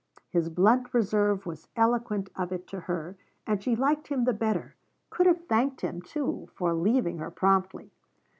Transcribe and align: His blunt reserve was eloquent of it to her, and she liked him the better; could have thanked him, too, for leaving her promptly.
His 0.31 0.49
blunt 0.49 0.95
reserve 0.95 1.45
was 1.45 1.67
eloquent 1.75 2.31
of 2.35 2.51
it 2.51 2.65
to 2.69 2.79
her, 2.79 3.17
and 3.45 3.61
she 3.61 3.75
liked 3.75 4.07
him 4.07 4.23
the 4.23 4.33
better; 4.33 4.73
could 5.11 5.27
have 5.27 5.45
thanked 5.45 5.81
him, 5.81 6.01
too, 6.01 6.49
for 6.55 6.73
leaving 6.73 7.19
her 7.19 7.29
promptly. 7.29 7.91